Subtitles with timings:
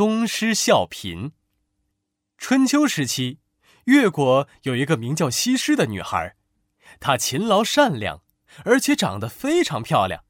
[0.00, 1.32] 东施效颦。
[2.38, 3.38] 春秋时期，
[3.84, 6.36] 越国有一个名叫西施的女孩，
[6.98, 8.22] 她勤劳善良，
[8.64, 10.24] 而且长得非常漂亮。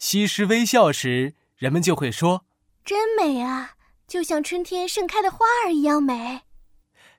[0.00, 2.46] 西施微笑时，人们就会说
[2.84, 3.76] ：“真美啊，
[4.08, 6.40] 就像春天盛开的花儿一样美。”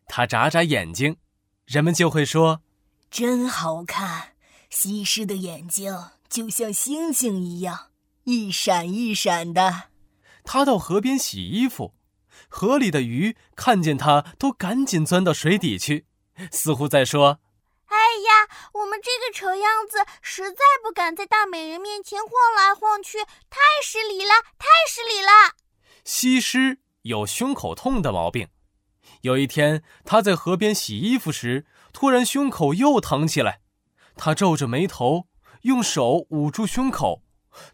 [0.08, 1.16] 她眨眨眼睛，
[1.64, 2.64] 人们就会说
[3.10, 4.34] ：“真好看，
[4.70, 5.98] 西施的眼睛
[6.28, 7.92] 就像星星一样，
[8.26, 9.84] 一闪一闪的。”
[10.44, 11.94] 她到河边洗衣服，
[12.48, 16.06] 河里的鱼看见他都赶紧钻到水底去，
[16.52, 17.40] 似乎在说。
[17.88, 25.56] 哎呀，我们这个丑样子实在不敢在大美人面前晃来晃去，太失礼了，太失礼了。
[26.06, 28.48] 西施有胸口痛的毛病，
[29.22, 33.62] 有一天她在河边洗衣服时，突然胸口又疼起来，
[34.16, 35.28] 她皱着眉头，
[35.64, 37.24] 用手捂住胸口，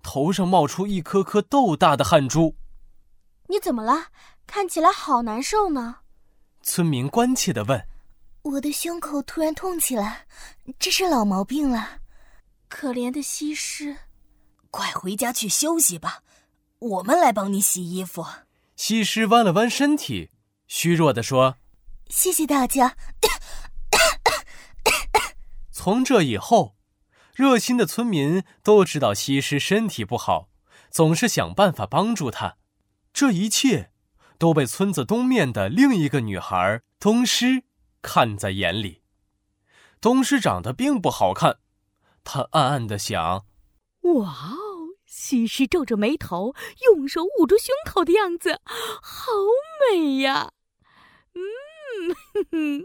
[0.02, 2.56] 头上冒出一颗颗豆大的汗珠。
[3.48, 4.08] 你怎么了？
[4.48, 5.98] 看起来好难受呢。
[6.62, 7.88] 村民关切地问。
[8.44, 10.28] 我的胸口突然痛起来，
[10.78, 12.00] 这是老毛病了。
[12.68, 13.98] 可怜的西施，
[14.70, 16.22] 快回家去休息吧，
[16.78, 18.24] 我们来帮你洗衣服。
[18.76, 20.30] 西施弯了弯身体，
[20.68, 21.58] 虚弱地说
[22.10, 22.96] ：“谢谢大家。”
[25.72, 26.75] 从这以后，
[27.36, 30.48] 热心的村民都知道西施身体不好，
[30.90, 32.56] 总是想办法帮助她。
[33.12, 33.92] 这一切
[34.38, 37.64] 都被村子东面的另一个女孩东施。
[38.02, 39.02] 看在眼里，
[40.00, 41.58] 东施长得并不好看，
[42.24, 43.46] 她暗暗的想
[44.14, 44.56] ：“哇哦，
[45.08, 46.54] 西施皱着眉头，
[46.86, 49.32] 用手捂住胸口的样子，好
[49.92, 50.54] 美呀！
[51.34, 52.84] 嗯，哼哼，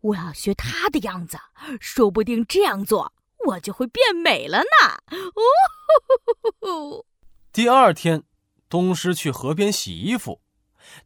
[0.00, 1.38] 我要学她的样子，
[1.80, 3.12] 说不定这样做
[3.48, 4.98] 我就会变美了呢。”
[6.60, 7.04] 哦，
[7.52, 8.24] 第二天，
[8.68, 10.40] 东施去河边洗衣服，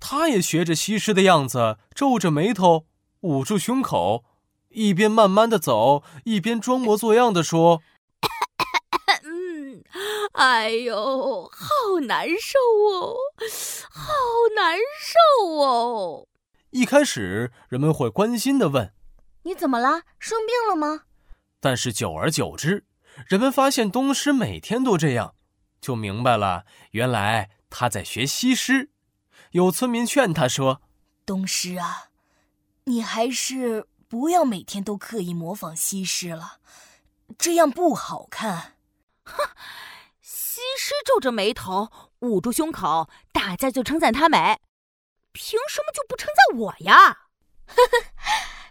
[0.00, 2.86] 他也学着西施的样子，皱着眉头。
[3.22, 4.24] 捂住胸口，
[4.70, 7.80] 一边慢慢的走，一边装模作样的说
[9.22, 9.84] ：“嗯，
[10.34, 12.58] 哎呦，好难受
[12.90, 13.16] 哦，
[13.92, 14.12] 好
[14.56, 16.26] 难受哦。”
[16.70, 18.92] 一开始，人们会关心的问
[19.44, 20.02] ：“你怎么了？
[20.18, 21.02] 生病了吗？”
[21.62, 22.84] 但是久而久之，
[23.28, 25.36] 人们发现东施每天都这样，
[25.80, 28.90] 就明白了，原来他在学西施。
[29.52, 30.82] 有村民劝他说
[31.24, 32.08] ：“东施啊。”
[32.84, 36.58] 你还是不要每天都刻意模仿西施了，
[37.38, 38.74] 这样不好看。
[39.22, 39.50] 哼，
[40.20, 44.58] 西施皱着眉头，捂住胸口，大家就称赞她美，
[45.30, 46.96] 凭什么就不称赞我呀？
[47.66, 48.04] 呵呵，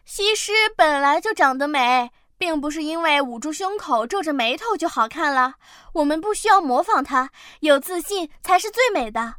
[0.03, 5.53] 西施本来就长得美，并不是因为捂住胸口、皱着眉头就好看了。
[5.93, 7.29] 我们不需要模仿她，
[7.59, 9.35] 有自信才是最美的。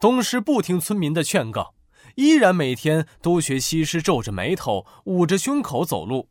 [0.00, 1.74] 东施不听村民的劝告。
[2.16, 6.28] 依然每天都学西施皱着眉头、捂着胸口走路。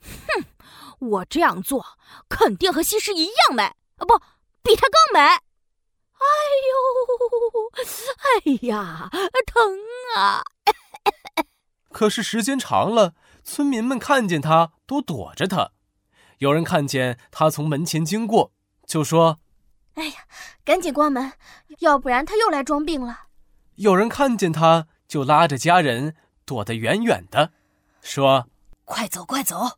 [0.00, 0.44] 哼，
[1.00, 1.84] 我这样做
[2.28, 4.16] 肯定和西施一样美，啊不，
[4.62, 5.18] 比她更美。
[5.18, 5.40] 哎
[6.70, 9.10] 呦，哎呀，
[9.46, 9.76] 疼
[10.16, 10.44] 啊！
[11.90, 13.14] 可是时间长了，
[13.44, 15.72] 村民们看见他都躲着他。
[16.38, 18.52] 有人看见他从门前经过，
[18.86, 19.40] 就说
[19.94, 20.14] ：“哎呀，
[20.64, 21.32] 赶紧关门，
[21.80, 23.26] 要不然他又来装病了。”
[23.76, 24.88] 有人看见他。
[25.08, 26.16] 就拉着家人
[26.46, 27.52] 躲得远远的，
[28.00, 28.48] 说
[28.86, 29.76] ：“快走，快走，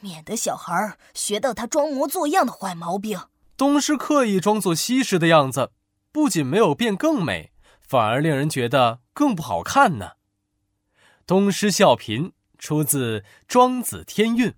[0.00, 3.20] 免得小孩学到他装模作样的坏毛病。”
[3.56, 5.70] 东施刻意装作西施的样子，
[6.10, 10.14] 不仅没有变更美，反而令人觉得更不好看呢。
[11.24, 13.18] 东施效颦出自
[13.48, 14.50] 《庄子·天运》，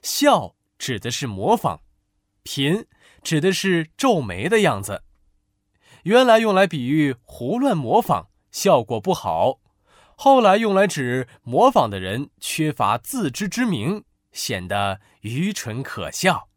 [0.00, 1.80] 笑指的是模仿，
[2.44, 2.86] 颦
[3.24, 5.02] 指的是皱眉的样子，
[6.04, 8.28] 原来用来比喻胡乱模仿。
[8.52, 9.58] 效果不好，
[10.16, 16.48] 后来用来指模仿的人缺乏自知之明，显得愚蠢可笑。